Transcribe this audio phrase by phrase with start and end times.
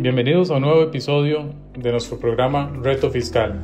[0.00, 3.60] Bienvenidos a un nuevo episodio de nuestro programa Reto Fiscal.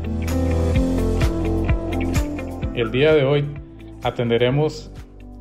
[2.75, 3.47] El día de hoy
[4.03, 4.93] atenderemos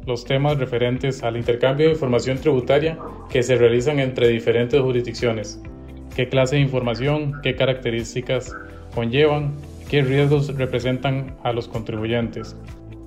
[0.05, 2.97] los temas referentes al intercambio de información tributaria
[3.29, 5.61] que se realizan entre diferentes jurisdicciones.
[6.15, 8.55] ¿Qué clase de información, qué características
[8.93, 9.53] conllevan,
[9.89, 12.55] qué riesgos representan a los contribuyentes?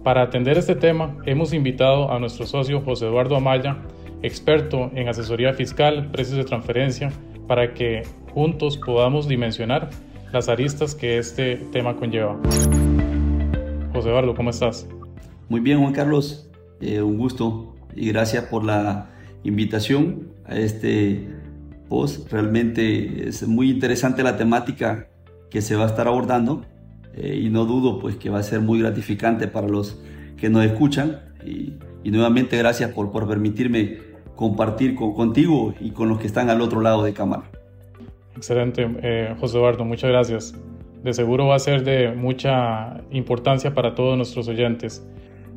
[0.05, 3.79] Para atender este tema, hemos invitado a nuestro socio José Eduardo Amaya,
[4.21, 7.13] experto en asesoría fiscal, precios de transferencia,
[7.49, 8.03] para que
[8.33, 9.91] juntos podamos dimensionar
[10.33, 12.39] las aristas que este tema conlleva.
[13.93, 14.87] José Eduardo, ¿cómo estás?
[15.49, 16.49] Muy bien, Juan Carlos,
[16.81, 19.11] eh, un gusto y gracias por la
[19.43, 21.27] invitación a este
[21.89, 22.31] post.
[22.31, 25.09] Realmente es muy interesante la temática
[25.51, 26.67] que se va a estar abordando
[27.15, 30.01] eh, y no dudo pues que va a ser muy gratificante para los
[30.37, 34.08] que nos escuchan y, nuevamente gracias por, por permitirme
[34.39, 37.43] compartir con, contigo y con los que están al otro lado de cámara.
[38.37, 40.55] Excelente, eh, José Eduardo, muchas gracias.
[41.03, 45.05] De seguro va a ser de mucha importancia para todos nuestros oyentes.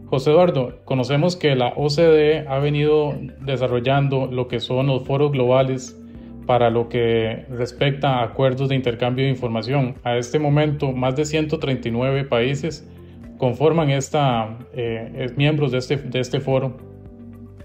[0.07, 5.95] José Eduardo, conocemos que la OCDE ha venido desarrollando lo que son los foros globales
[6.47, 9.93] para lo que respecta a acuerdos de intercambio de información.
[10.03, 12.89] A este momento, más de 139 países
[13.37, 16.90] conforman esta, eh, miembros de este, de este foro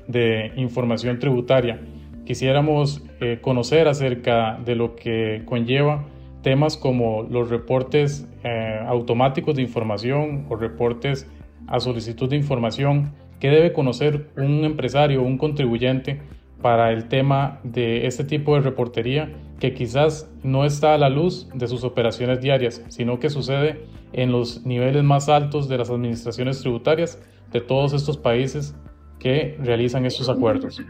[0.09, 1.81] de información tributaria.
[2.25, 6.05] Quisiéramos eh, conocer acerca de lo que conlleva
[6.43, 11.29] temas como los reportes eh, automáticos de información o reportes
[11.67, 16.21] a solicitud de información que debe conocer un empresario un contribuyente
[16.63, 21.49] para el tema de este tipo de reportería que quizás no está a la luz
[21.55, 26.61] de sus operaciones diarias, sino que sucede en los niveles más altos de las administraciones
[26.61, 28.75] tributarias de todos estos países
[29.19, 30.83] que realizan estos acuerdos.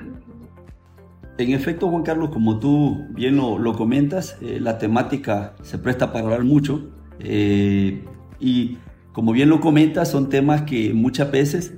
[1.38, 6.24] En efecto, Juan Carlos, como tú bien lo, comentas, eh, la temática se presta para
[6.24, 6.88] hablar mucho
[7.20, 8.02] eh,
[8.41, 8.78] y
[9.12, 11.74] como bien lo comentas, son temas que muchas veces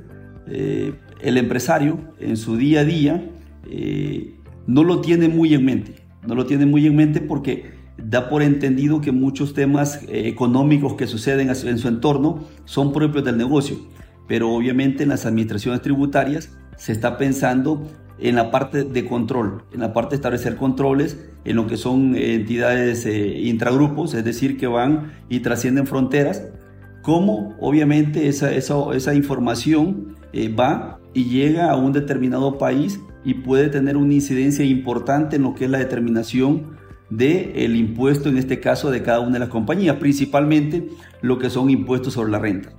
[0.47, 3.31] eh, el empresario en su día a día
[4.67, 5.97] no lo tiene muy en mente,
[6.27, 11.07] no lo tiene muy en mente porque da por entendido que muchos temas económicos que
[11.07, 13.77] suceden en su entorno son propios del negocio
[14.29, 17.89] pero obviamente en las administraciones tributarias se está pensando
[18.21, 22.15] en la parte de control, en la parte de establecer controles, en lo que son
[22.17, 26.45] entidades eh, intragrupos, es decir, que van y trascienden fronteras,
[27.03, 33.69] cómo obviamente esa, esa, información eh, va y llega a un determinado país y puede
[33.69, 36.77] tener una incidencia importante en lo que es la determinación
[37.11, 40.89] del el impuesto, en este caso, de cada una de las compañías, principalmente
[41.23, 42.78] lo que son impuestos sobre la renta.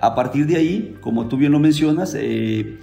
[0.00, 2.78] A partir de ahí, como tú bien lo mencionas, eh,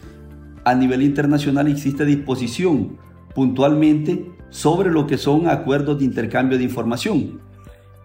[0.65, 2.97] a nivel internacional existe disposición
[3.35, 7.39] puntualmente sobre lo que son acuerdos de intercambio de información.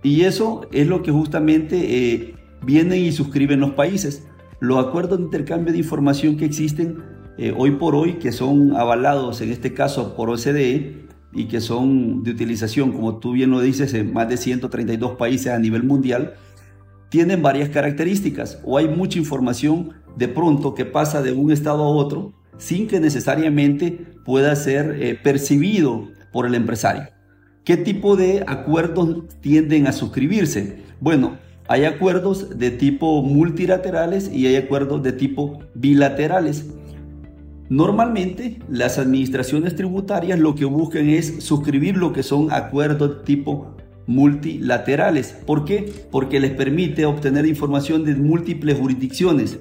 [0.02, 4.26] Y eso es lo que justamente eh, vienen y suscriben los países.
[4.60, 7.02] Los acuerdos de intercambio de información que existen
[7.36, 12.22] eh, hoy por hoy, que son avalados en este caso por OCDE y que son
[12.24, 16.34] de utilización, como tú bien lo dices, en más de 132 países a nivel mundial,
[17.08, 21.88] tienen varias características o hay mucha información de pronto que pasa de un estado a
[21.88, 27.08] otro sin que necesariamente pueda ser eh, percibido por el empresario.
[27.64, 30.82] ¿Qué tipo de acuerdos tienden a suscribirse?
[31.00, 31.36] Bueno,
[31.68, 36.66] hay acuerdos de tipo multilaterales y hay acuerdos de tipo bilaterales.
[37.68, 43.76] Normalmente las administraciones tributarias lo que buscan es suscribir lo que son acuerdos tipo
[44.08, 45.36] multilaterales.
[45.46, 45.92] ¿Por qué?
[46.10, 49.60] Porque les permite obtener información de múltiples jurisdicciones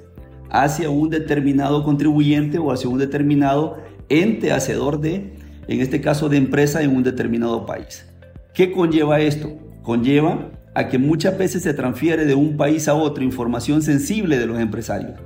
[0.49, 5.33] hacia un determinado contribuyente o hacia un determinado ente hacedor de,
[5.67, 8.05] en este caso, de empresa en un determinado país.
[8.53, 9.51] ¿Qué conlleva esto?
[9.83, 14.45] Conlleva a que muchas veces se transfiere de un país a otro información sensible de
[14.45, 15.19] los empresarios,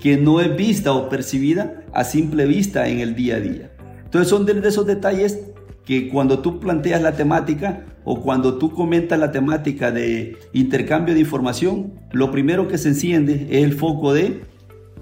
[0.00, 3.70] que no es vista o percibida a simple vista en el día a día.
[4.04, 5.51] Entonces son de esos detalles
[5.84, 11.20] que cuando tú planteas la temática o cuando tú comentas la temática de intercambio de
[11.20, 14.42] información, lo primero que se enciende es el foco de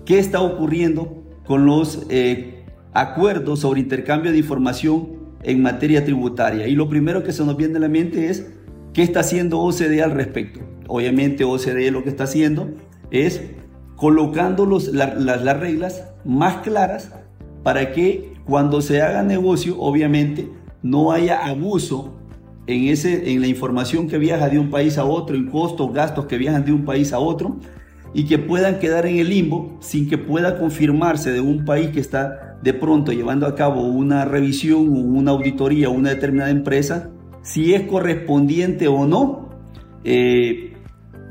[0.05, 6.67] qué está ocurriendo con los eh, acuerdos sobre intercambio de información en materia tributaria.
[6.67, 8.47] Y lo primero que se nos viene a la mente es
[8.93, 10.61] qué está haciendo OCDE al respecto.
[10.88, 12.71] Obviamente OCDE lo que está haciendo
[13.11, 13.43] es
[13.97, 17.12] colocando las reglas más claras
[17.62, 20.49] para que cuando se haga negocio, obviamente,
[20.82, 22.15] no haya abuso
[22.67, 26.27] en, ese, en la información que viaja de un país a otro, en costos, gastos
[26.27, 27.59] que viajan de un país a otro,
[28.12, 32.00] y que puedan quedar en el limbo sin que pueda confirmarse de un país que
[32.00, 37.11] está de pronto llevando a cabo una revisión o una auditoría o una determinada empresa
[37.43, 39.49] si es correspondiente o no
[40.03, 40.75] eh,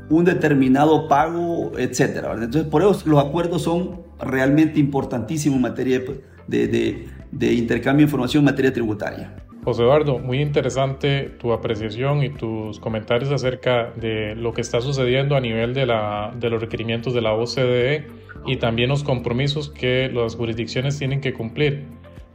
[0.08, 2.32] un determinado pago, etcétera.
[2.32, 6.02] Entonces, por eso los acuerdos son realmente importantísimos en materia
[6.48, 9.34] de intercambio de información en materia tributaria.
[9.62, 15.36] José Eduardo, muy interesante tu apreciación y tus comentarios acerca de lo que está sucediendo
[15.36, 18.06] a nivel de, la, de los requerimientos de la OCDE
[18.46, 21.84] y también los compromisos que las jurisdicciones tienen que cumplir.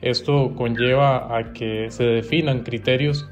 [0.02, 3.28] Esto conlleva a que se definan criterios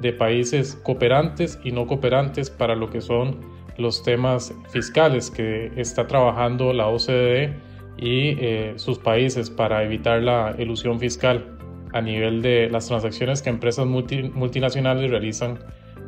[0.00, 3.40] de países cooperantes y no cooperantes para lo que son
[3.78, 7.54] los temas fiscales que está trabajando la OCDE
[7.98, 11.58] y eh, sus países para evitar la ilusión fiscal
[11.92, 15.58] a nivel de las transacciones que empresas multinacionales realizan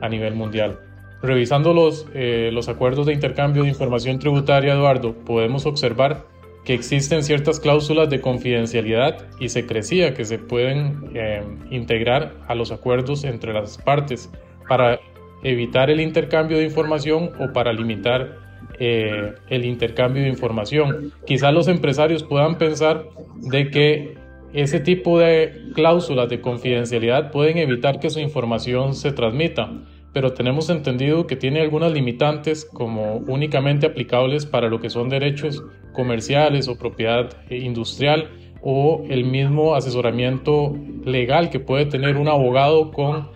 [0.01, 0.79] a nivel mundial.
[1.23, 6.25] Revisando los, eh, los acuerdos de intercambio de información tributaria, Eduardo, podemos observar
[6.65, 12.71] que existen ciertas cláusulas de confidencialidad y secrecía que se pueden eh, integrar a los
[12.71, 14.31] acuerdos entre las partes
[14.69, 15.01] para
[15.43, 18.50] evitar el intercambio de información o para limitar
[18.81, 21.13] eh, el intercambio de información.
[21.27, 23.05] Quizás los empresarios puedan pensar
[23.37, 24.15] de que
[24.55, 29.71] ese tipo de cláusulas de confidencialidad pueden evitar que su información se transmita,
[30.15, 35.63] pero tenemos entendido que tiene algunas limitantes como únicamente aplicables para lo que son derechos
[35.93, 38.31] comerciales o propiedad industrial
[38.63, 40.75] o el mismo asesoramiento
[41.05, 43.29] legal que puede tener un abogado con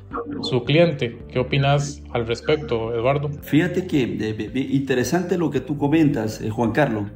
[0.42, 1.18] su cliente.
[1.28, 3.30] ¿Qué opinas al respecto, Eduardo?
[3.42, 4.02] Fíjate que
[4.70, 7.10] interesante lo que tú comentas, eh, Juan Carlos.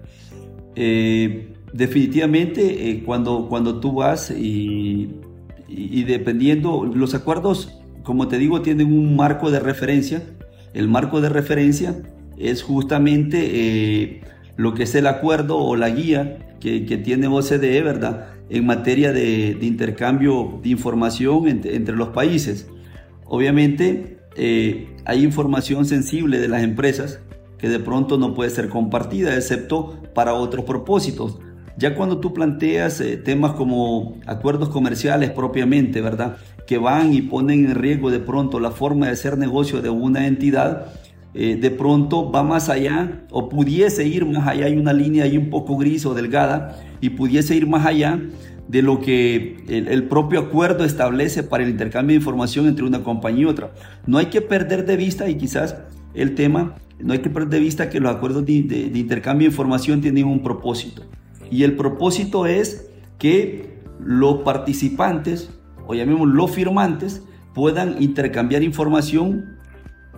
[0.77, 5.15] Eh, definitivamente eh, cuando, cuando tú vas y,
[5.69, 10.23] dependiendo, los acuerdos, como te digo, tienen un marco de referencia.
[10.75, 12.03] El marco de referencia
[12.39, 14.21] es justamente eh,
[14.57, 18.29] lo que es el acuerdo o la guía que, tiene OCDE, ¿verdad?
[18.51, 22.69] En materia de, intercambio de información entre, los países.
[23.29, 27.21] Obviamente eh, hay información sensible de las empresas
[27.59, 31.39] que de pronto no puede ser compartida, excepto para otros propósitos.
[31.77, 36.37] Ya cuando tú planteas eh, temas como acuerdos comerciales propiamente, ¿verdad?
[36.67, 40.27] Que van y ponen en riesgo de pronto la forma de hacer negocio de una
[40.27, 40.87] entidad,
[41.35, 45.37] eh, de pronto va más allá o pudiese ir más allá, hay una línea ahí
[45.37, 48.21] un poco gris o delgada y pudiese ir más allá
[48.69, 53.43] de lo que el, propio acuerdo establece para el intercambio de información entre una compañía
[53.43, 53.73] y otra.
[54.07, 55.77] No hay que perder de vista y quizás
[56.15, 60.03] el tema, no hay que perder de vista que los acuerdos de intercambio de información
[60.03, 61.03] tienen un propósito.
[61.51, 65.51] Y el propósito es que los participantes,
[65.87, 67.23] o llamemos los firmantes,
[67.55, 69.57] puedan intercambiar información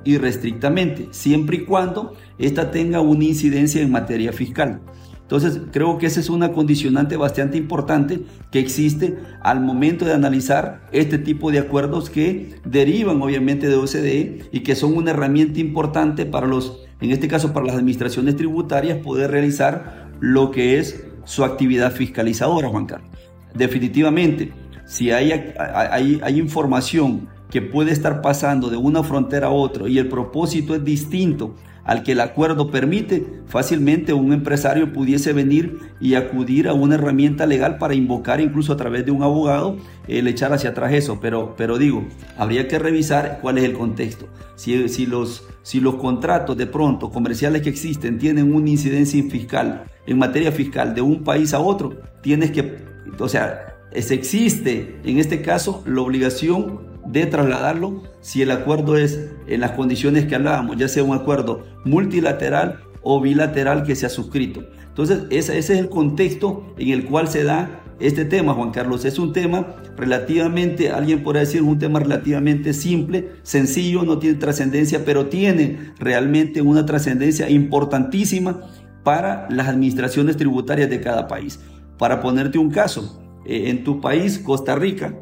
[0.05, 4.81] irrestrictamente, siempre y cuando ésta tenga una incidencia en materia fiscal.
[5.30, 10.88] Entonces, creo que esa es una condicionante bastante importante que existe al momento de analizar
[10.90, 16.26] este tipo de acuerdos que derivan obviamente de OCDE y que son una herramienta importante
[16.26, 21.44] para los, en este caso para las administraciones tributarias, poder realizar lo que es su
[21.44, 23.10] actividad fiscalizadora, Juan Carlos.
[23.54, 24.52] Definitivamente,
[24.84, 29.98] si hay, hay, hay información que puede estar pasando de una frontera a otra y
[29.98, 31.54] el propósito es distinto
[31.90, 37.46] al que el acuerdo permite, fácilmente un empresario pudiese venir y acudir a una herramienta
[37.46, 39.76] legal para invocar incluso a través de un abogado
[40.06, 41.19] el echar hacia atrás eso.
[41.20, 42.06] Pero, pero digo,
[42.38, 44.28] habría que revisar cuál es el contexto.
[44.54, 50.16] Si, los, si los contratos de pronto comerciales que existen tienen una incidencia fiscal en
[50.16, 52.85] materia fiscal de un país a otro, tienes que,
[53.18, 59.31] o sea, es, existe en este caso la obligación de trasladarlo si el acuerdo es
[59.47, 64.11] en las condiciones que hablábamos, ya sea un acuerdo multilateral o bilateral que se ha
[64.11, 64.64] suscrito.
[64.88, 69.05] Entonces, ese, es el contexto en el cual se da este tema, Juan Carlos.
[69.05, 75.05] Es un tema relativamente, alguien podría decir, un tema relativamente simple, sencillo, no tiene trascendencia,
[75.05, 78.61] pero tiene realmente una trascendencia importantísima
[79.05, 81.61] para las administraciones tributarias de cada país.
[81.99, 85.14] Para ponerte un caso, eh, en tu país, Costa Rica,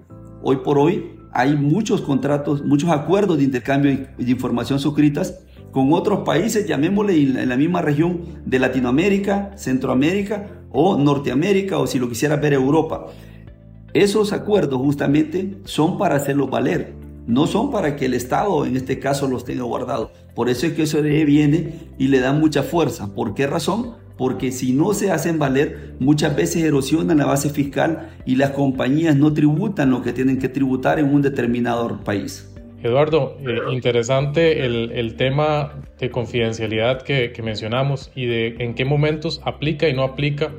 [0.42, 6.20] hoy por hoy hay muchos contratos, muchos acuerdos de intercambio de información suscritas con otros
[6.20, 12.36] países, llamémosle en la misma región de Latinoamérica, Centroamérica o Norteamérica o si lo quisiera
[12.36, 13.06] ver Europa.
[13.94, 16.94] Esos acuerdos justamente son para hacerlos valer,
[17.26, 20.10] no son para que el Estado en este caso los tenga guardados.
[20.34, 23.14] Por eso es que eso viene y le da mucha fuerza.
[23.14, 23.94] ¿Por qué razón?
[24.18, 29.16] Porque si no se hacen valer, muchas veces erosionan la base fiscal y las compañías
[29.16, 32.52] no tributan lo que tienen que tributar en un determinado país.
[32.82, 39.40] Eduardo, eh, interesante el, tema de confidencialidad que, que, mencionamos y de en qué momentos
[39.44, 40.52] aplica y no aplica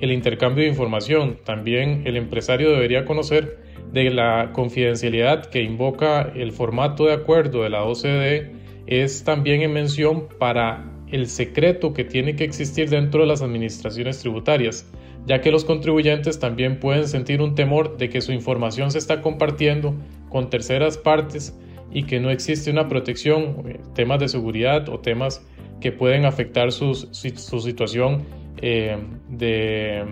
[0.00, 1.36] el intercambio de información.
[1.44, 3.58] También el empresario debería conocer
[3.92, 8.52] de la confidencialidad que invoca el formato de acuerdo de la OCDE
[8.86, 14.20] es también en mención para el secreto que tiene que existir dentro de las administraciones
[14.20, 14.90] tributarias,
[15.26, 19.20] ya que los contribuyentes también pueden sentir un temor de que su información se está
[19.22, 19.94] compartiendo
[20.28, 21.58] con terceras partes
[21.92, 25.44] y que no existe una protección, eh, temas de seguridad o temas
[25.80, 28.22] que pueden afectar su, su situación
[28.62, 28.98] eh,
[29.28, 30.04] de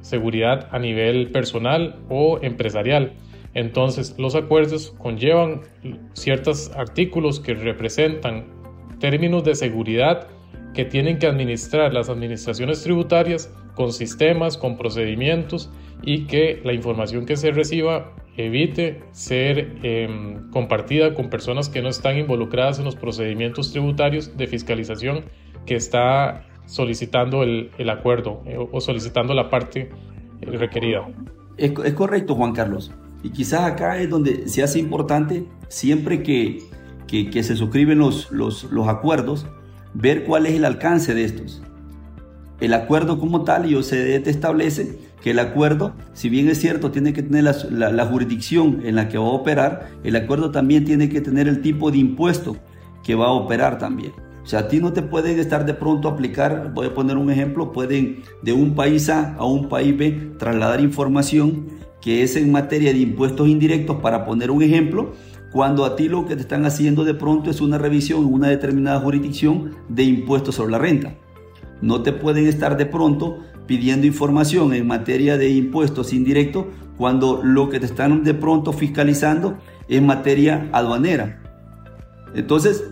[0.00, 3.12] seguridad a nivel personal o empresarial.
[3.54, 5.60] Entonces, los acuerdos conllevan
[6.14, 8.46] ciertos artículos que representan
[8.98, 10.28] términos de seguridad
[10.74, 15.70] que tienen que administrar las administraciones tributarias con sistemas, con procedimientos
[16.02, 21.88] y que la información que se reciba evite ser em, compartida con personas que no
[21.88, 25.26] están involucradas en los procedimientos tributarios de fiscalización
[25.66, 29.90] que está solicitando el, acuerdo eh, o solicitando la parte
[30.40, 31.06] eh, requerida.
[31.56, 32.92] Es, correcto, Juan Carlos.
[33.22, 36.58] Y quizás acá es donde se hace importante, siempre que,
[37.06, 39.46] que, se suscriben los, los, los, acuerdos,
[39.94, 41.62] ver cuál es el alcance de estos.
[42.60, 46.90] El acuerdo como tal, y OCDE te establece que el acuerdo, si bien es cierto,
[46.90, 51.08] tiene que tener la, jurisdicción en la que va a operar, el acuerdo también tiene
[51.08, 52.56] que tener el tipo de impuesto
[53.02, 54.12] que va a operar también.
[54.42, 57.30] O sea, a ti no te pueden estar de pronto aplicar, voy a poner un
[57.30, 61.66] ejemplo, pueden de un país A a un país B trasladar información
[62.00, 65.12] que es en materia de impuestos indirectos, para poner un ejemplo,
[65.52, 68.48] cuando a ti lo que te están haciendo de pronto es una revisión en una
[68.48, 71.14] determinada jurisdicción de impuestos sobre la renta.
[71.82, 76.66] No te pueden estar de pronto pidiendo información en materia de impuestos indirectos
[76.96, 81.42] cuando lo que te están de pronto fiscalizando es materia aduanera.
[82.34, 82.84] Entonces,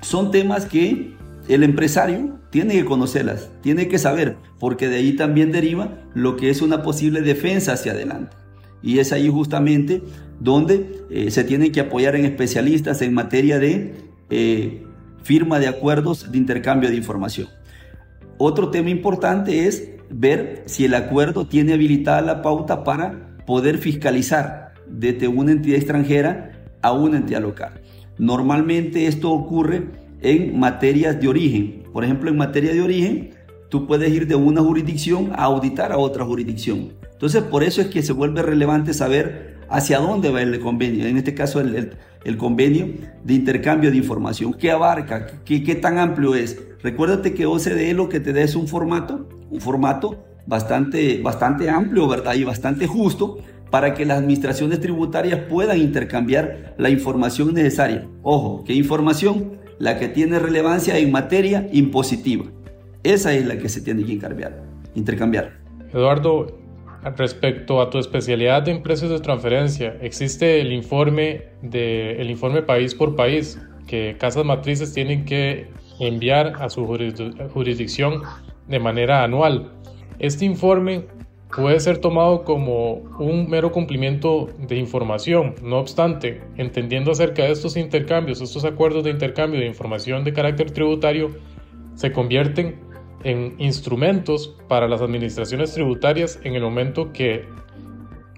[0.00, 1.14] son temas que
[1.48, 6.50] el empresario tiene que conocerlas, tiene que saber, porque de ahí también deriva lo que
[6.50, 8.39] es una posible defensa hacia adelante.
[8.82, 10.02] Y es ahí justamente
[10.40, 13.94] donde eh, se tienen que apoyar en especialistas en materia de
[14.30, 14.86] eh,
[15.22, 17.48] firma de acuerdos de intercambio de información.
[18.38, 24.72] Otro tema importante es ver si el acuerdo tiene habilitada la pauta para poder fiscalizar
[24.88, 27.80] desde una entidad extranjera a una entidad local.
[28.18, 29.88] Normalmente esto ocurre
[30.22, 31.82] en materias de origen.
[31.92, 33.30] Por ejemplo, en materia de origen,
[33.70, 36.92] tú puedes ir de una jurisdicción a auditar a otra jurisdicción.
[37.12, 41.16] Entonces, por eso es que se vuelve relevante saber hacia dónde va el convenio, en
[41.16, 41.96] este caso el,
[42.36, 42.88] convenio
[43.24, 46.60] de intercambio de información, qué abarca, qué, qué tan amplio es.
[46.82, 52.08] Recuérdate que OCDE lo que te da es un formato, un formato bastante, bastante amplio,
[52.08, 52.34] ¿verdad?
[52.34, 53.38] Y bastante justo
[53.70, 58.08] para que las administraciones tributarias puedan intercambiar la información necesaria.
[58.22, 59.60] Ojo, ¿qué información?
[59.78, 62.46] La que tiene relevancia en materia impositiva.
[63.02, 64.12] Esa es la que se tiene que
[64.94, 65.52] intercambiar.
[65.92, 66.58] Eduardo,
[67.16, 72.94] respecto a tu especialidad de empresas de transferencia, existe el informe, de, el informe país
[72.94, 78.22] por país que casas matrices tienen que enviar a su jurisdicción
[78.68, 79.72] de manera anual.
[80.18, 81.06] Este informe
[81.56, 85.54] puede ser tomado como un mero cumplimiento de información.
[85.62, 90.70] No obstante, entendiendo acerca de estos intercambios, estos acuerdos de intercambio de información de carácter
[90.70, 91.30] tributario,
[91.94, 92.89] se convierten
[93.24, 97.44] en instrumentos para las administraciones tributarias en el momento que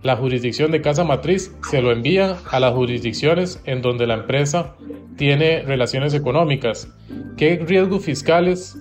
[0.02, 4.74] la jurisdicción de casa matriz se lo envía a las jurisdicciones en donde la empresa
[5.16, 6.92] tiene relaciones económicas.
[7.36, 8.76] ¿Qué riesgos fiscales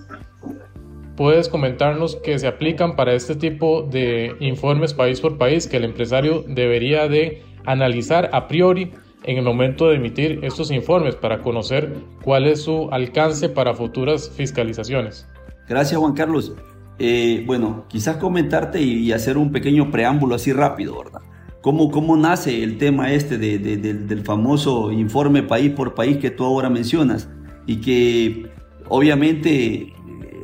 [1.16, 5.84] puedes comentarnos que se aplican para este tipo de informes país por país que el
[5.84, 8.90] empresario debería de analizar a priori
[9.24, 11.92] en el momento de emitir estos informes para conocer
[12.24, 15.28] cuál es su alcance para futuras fiscalizaciones.
[15.68, 16.54] Gracias Juan Carlos.
[16.98, 21.20] Eh, bueno, quizás comentarte y, hacer un pequeño preámbulo así rápido, ¿verdad?
[21.60, 26.68] ¿Cómo, cómo nace el tema este del famoso informe país por país que tú ahora
[26.68, 27.28] mencionas?
[27.66, 28.50] Y que
[28.88, 29.92] obviamente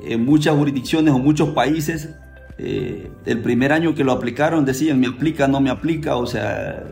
[0.05, 2.15] en muchas jurisdicciones o muchos países,
[2.57, 6.85] eh, el primer año que lo aplicaron decían, me aplica, no me aplica, o sea,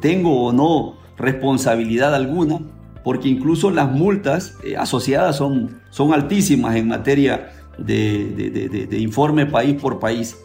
[0.00, 2.60] tengo o no responsabilidad alguna,
[3.06, 10.00] porque incluso las multas eh, asociadas son, son altísimas en materia de, informe país por
[10.00, 10.36] país.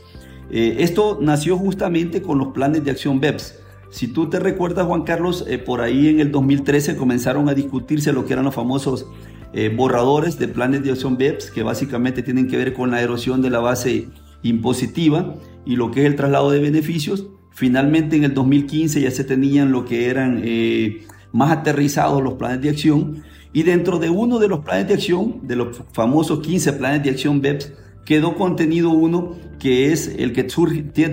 [0.52, 3.56] Eh, esto nació justamente con los planes de acción BEPS.
[3.90, 8.28] Si tú te recuerdas, Juan Carlos, por ahí en el 2013 comenzaron a discutirse lo
[8.28, 9.08] que eran los famosos
[9.54, 13.42] eh, borradores de planes de acción BEPS que básicamente tienen que ver con la erosión
[13.42, 14.10] de la base
[14.44, 15.34] impositiva
[15.66, 17.26] y lo que es el traslado de beneficios.
[17.50, 22.62] Finalmente en el 2015 ya se tenían lo que eran eh, más aterrizados los planes
[22.62, 23.24] de acción
[23.54, 27.10] y dentro de uno de los planes de acción, de los famosos 15 planes de
[27.10, 27.74] acción BEPS,
[28.06, 30.44] quedó contenido uno que es el que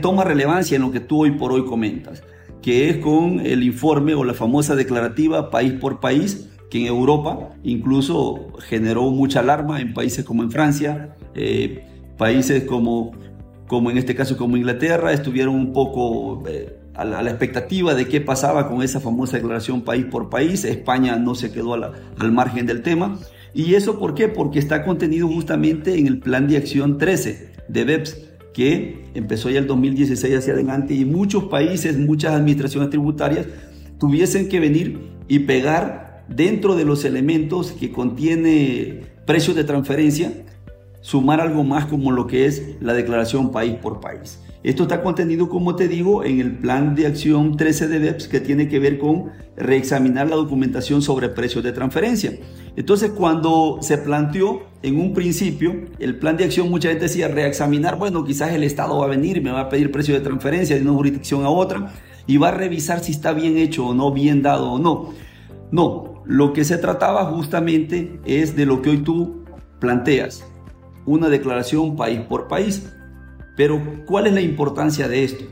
[0.01, 2.23] toma relevancia en lo que tú hoy por hoy comentas.
[2.63, 7.51] que es con el informe o la famosa declarativa país por país, que en Europa
[7.63, 11.85] incluso generó mucha alarma en países como en Francia, eh,
[12.17, 13.13] países como,
[13.69, 18.21] como en este caso como Inglaterra, estuvieron un poco eh, a, la, expectativa de qué
[18.21, 20.65] pasaba con esa famosa declaración país por país.
[20.65, 23.19] España no se quedó al margen del tema.
[23.55, 24.29] ¿Y eso por qué?
[24.29, 28.19] Porque está contenido justamente en el Plan de Acción 13 de BEPS,
[28.53, 33.47] que empezó ya el 2016 hacia adelante y muchos países, muchas administraciones tributarias
[33.99, 40.33] tuviesen que venir y pegar dentro de los elementos que contiene precios de transferencia,
[41.01, 44.41] sumar algo más como lo que es la declaración país por país.
[44.65, 48.41] Esto está contenido, como te digo, en el plan de acción 13 de BEPS que
[48.41, 52.37] tiene que ver con reexaminar la documentación sobre precios de transferencia.
[52.75, 57.99] Entonces, cuando se planteó en un principio el plan de acción, mucha gente decía reexaminar,
[57.99, 60.83] bueno, quizás el Estado va a venir me va a pedir precio de transferencia de
[60.83, 61.93] una jurisdicción a otra
[62.27, 65.15] y va a revisar si está bien hecho o no, bien dado o no.
[65.71, 69.45] No, lo que se trataba justamente es de lo que hoy tú
[69.81, 70.45] planteas,
[71.07, 72.93] una declaración país por país.
[73.59, 75.45] Pero, ¿cuál es la importancia de esto?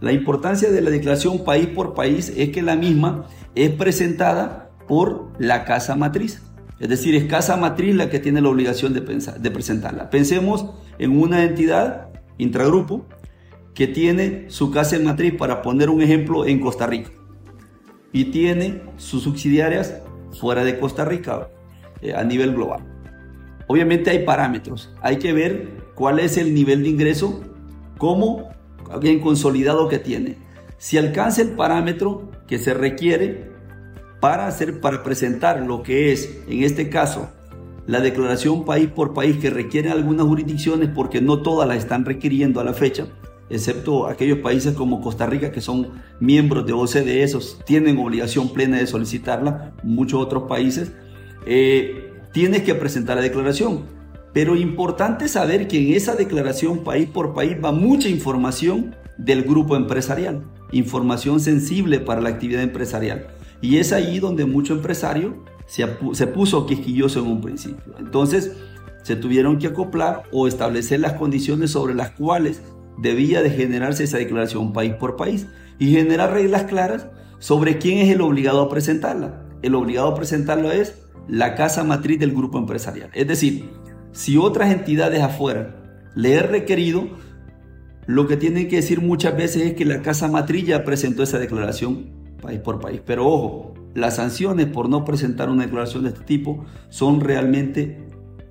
[0.00, 5.30] La importancia de la declaración país por país es que la misma es presentada por
[5.38, 6.40] la casa matriz.
[6.78, 10.08] Es decir, es casa matriz la que tiene la obligación de, de presentarla.
[10.08, 13.06] Pensemos en una entidad intragrupo
[13.74, 17.10] que tiene su casa matriz, para poner un ejemplo, en Costa Rica
[18.10, 20.00] y tiene sus subsidiarias
[20.40, 21.48] fuera de Costa Rica
[22.00, 22.99] eh, a nivel global.
[23.70, 27.40] Obviamente hay parámetros, hay que ver cuál es el nivel de ingreso
[27.98, 28.48] como
[29.00, 30.38] bien consolidado que tiene.
[30.76, 33.52] Si alcanza el parámetro que se requiere
[34.18, 37.30] para, hacer, para presentar lo que es, en este caso,
[37.86, 42.58] la declaración país por país que requieren algunas jurisdicciones porque no todas la están requiriendo
[42.58, 43.06] a la fecha,
[43.50, 48.78] excepto aquellos países como Costa Rica que son miembros de OCDE, esos tienen obligación plena
[48.78, 50.90] de solicitarla, muchos otros países,
[51.46, 53.84] eh, tienes que presentar la declaración.
[54.32, 59.76] Pero importante saber que en esa declaración país por país va mucha información del grupo
[59.76, 63.26] empresarial, información sensible para la actividad empresarial.
[63.60, 67.94] Y es ahí donde mucho empresario se, se puso quisquilloso en un principio.
[67.98, 68.52] Entonces,
[69.02, 72.62] se tuvieron que acoplar o establecer las condiciones sobre las cuales
[72.98, 75.46] debía de generarse esa declaración país por país
[75.78, 77.06] y generar reglas claras
[77.38, 79.42] sobre quién es el obligado a presentarla.
[79.62, 80.94] El obligado a presentarla es
[81.30, 83.10] la casa matriz del grupo empresarial.
[83.14, 83.70] Es decir,
[84.12, 85.76] si otras entidades afuera
[86.14, 87.08] le he requerido,
[88.06, 92.20] lo que tienen que decir muchas veces es que la Casa Matrilla presentó esa declaración
[92.42, 93.00] país por país.
[93.04, 98.04] Pero ojo, las sanciones por no presentar una declaración de este tipo son realmente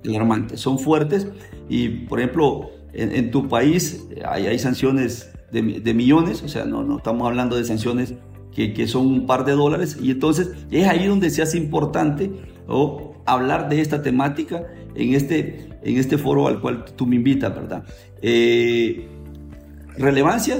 [0.04, 1.28] alarmantes, son fuertes
[1.68, 5.62] y, por ejemplo, en, tu país hay, hay sanciones de,
[5.94, 8.14] millones, o sea, no, no estamos hablando de sanciones
[8.52, 12.32] que, que, son un par de dólares y entonces es ahí donde se hace importante
[12.66, 17.54] o hablar de esta temática en este, en este foro al cual tú me invitas,
[17.54, 17.84] ¿verdad?
[18.22, 19.06] Eh,
[19.96, 20.58] relevancia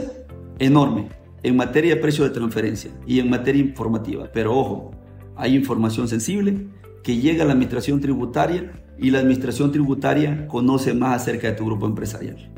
[0.58, 1.08] enorme
[1.42, 4.92] en materia de precio de transferencia y en materia informativa, pero ojo,
[5.36, 6.66] hay información sensible
[7.02, 11.64] que llega a la administración tributaria y la administración tributaria conoce más acerca de tu
[11.64, 12.50] grupo empresarial.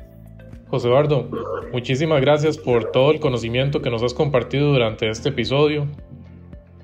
[0.69, 1.29] José Eduardo,
[1.73, 5.87] muchísimas gracias por todo el conocimiento que nos has compartido durante este episodio.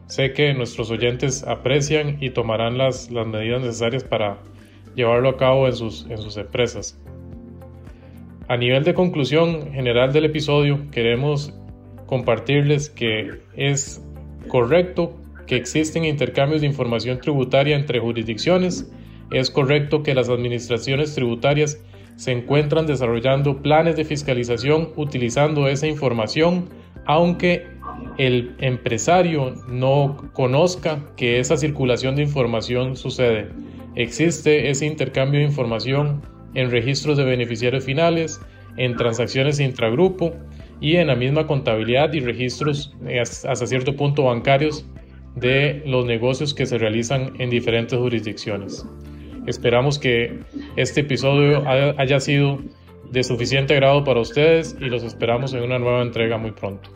[0.08, 4.38] Sé que nuestros oyentes aprecian y tomarán las, las medidas necesarias para
[4.94, 6.98] llevarlo a cabo en sus, en sus empresas.
[8.48, 11.52] A nivel de conclusión general del episodio, queremos
[12.06, 14.02] compartirles que es
[14.48, 15.14] correcto
[15.46, 18.90] que existen intercambios de información tributaria entre jurisdicciones,
[19.30, 21.78] es correcto que las administraciones tributarias
[22.16, 26.70] se encuentran desarrollando planes de fiscalización utilizando esa información,
[27.04, 27.66] aunque
[28.18, 33.48] el empresario no conozca que esa circulación de información sucede.
[33.94, 36.22] Existe ese intercambio de información
[36.54, 38.40] en registros de beneficiarios finales,
[38.76, 40.34] en transacciones intragrupo
[40.80, 44.84] y en la misma contabilidad y registros eh, hasta cierto punto bancarios
[45.34, 48.84] de los negocios que se realizan en diferentes jurisdicciones.
[49.46, 50.40] Esperamos que
[50.76, 52.60] este episodio haya sido
[53.10, 56.90] de suficiente grado para ustedes y los esperamos en una nueva entrega muy pronto.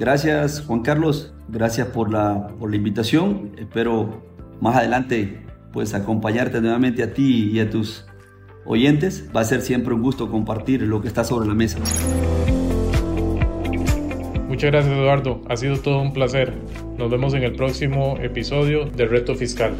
[0.00, 3.52] Gracias Juan Carlos, gracias por la, por la invitación.
[3.58, 4.22] Espero
[4.58, 5.42] más adelante
[5.74, 8.06] pues acompañarte nuevamente a ti y a tus
[8.64, 9.28] oyentes.
[9.36, 11.78] Va a ser siempre un gusto compartir lo que está sobre la mesa.
[14.48, 16.54] Muchas gracias Eduardo, ha sido todo un placer.
[16.96, 19.74] Nos vemos en el próximo episodio de Reto Fiscal.